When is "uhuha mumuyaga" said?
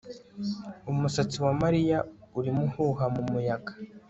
2.67-3.71